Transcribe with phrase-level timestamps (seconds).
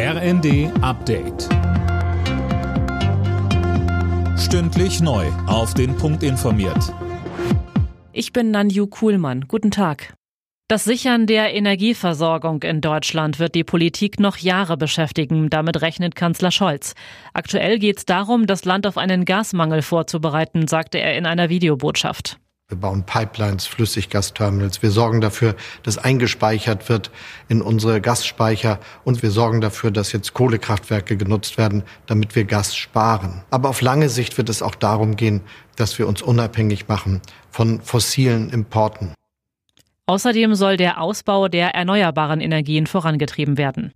[0.00, 1.48] RND Update.
[4.38, 5.26] Stündlich neu.
[5.48, 6.94] Auf den Punkt informiert.
[8.12, 9.46] Ich bin Nanju Kuhlmann.
[9.48, 10.14] Guten Tag.
[10.68, 15.50] Das Sichern der Energieversorgung in Deutschland wird die Politik noch Jahre beschäftigen.
[15.50, 16.94] Damit rechnet Kanzler Scholz.
[17.34, 22.38] Aktuell geht es darum, das Land auf einen Gasmangel vorzubereiten, sagte er in einer Videobotschaft.
[22.70, 24.82] Wir bauen Pipelines, Flüssiggasterminals.
[24.82, 27.10] Wir sorgen dafür, dass eingespeichert wird
[27.48, 28.78] in unsere Gasspeicher.
[29.04, 33.42] Und wir sorgen dafür, dass jetzt Kohlekraftwerke genutzt werden, damit wir Gas sparen.
[33.48, 35.40] Aber auf lange Sicht wird es auch darum gehen,
[35.76, 39.14] dass wir uns unabhängig machen von fossilen Importen.
[40.04, 43.94] Außerdem soll der Ausbau der erneuerbaren Energien vorangetrieben werden.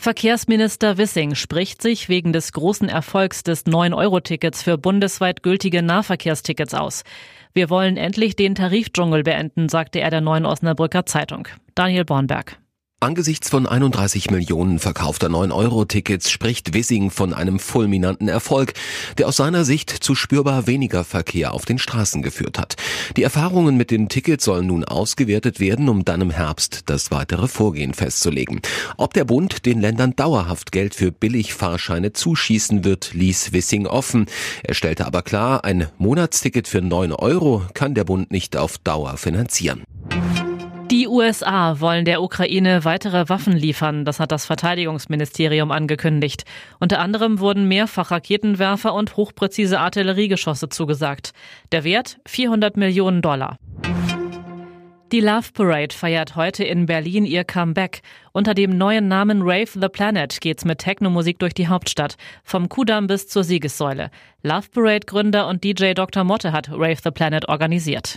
[0.00, 7.04] Verkehrsminister Wissing spricht sich wegen des großen Erfolgs des 9-Euro-Tickets für bundesweit gültige Nahverkehrstickets aus.
[7.52, 11.48] Wir wollen endlich den Tarifdschungel beenden, sagte er der Neuen Osnabrücker Zeitung.
[11.74, 12.56] Daniel Bornberg.
[13.02, 18.74] Angesichts von 31 Millionen verkaufter 9-Euro-Tickets spricht Wissing von einem fulminanten Erfolg,
[19.16, 22.76] der aus seiner Sicht zu spürbar weniger Verkehr auf den Straßen geführt hat.
[23.16, 27.48] Die Erfahrungen mit den Tickets sollen nun ausgewertet werden, um dann im Herbst das weitere
[27.48, 28.60] Vorgehen festzulegen.
[28.98, 34.26] Ob der Bund den Ländern dauerhaft Geld für Billigfahrscheine zuschießen wird, ließ Wissing offen.
[34.62, 39.16] Er stellte aber klar, ein Monatsticket für 9 Euro kann der Bund nicht auf Dauer
[39.16, 39.84] finanzieren.
[40.90, 46.44] Die USA wollen der Ukraine weitere Waffen liefern, das hat das Verteidigungsministerium angekündigt.
[46.80, 51.30] Unter anderem wurden mehrfach Raketenwerfer und hochpräzise Artilleriegeschosse zugesagt.
[51.70, 53.56] Der Wert 400 Millionen Dollar.
[55.12, 58.02] Die Love Parade feiert heute in Berlin ihr Comeback.
[58.32, 63.06] Unter dem neuen Namen Rave the Planet geht's mit Technomusik durch die Hauptstadt, vom Kudamm
[63.06, 64.10] bis zur Siegessäule.
[64.42, 66.24] Love Parade Gründer und DJ Dr.
[66.24, 68.16] Motte hat Rave the Planet organisiert.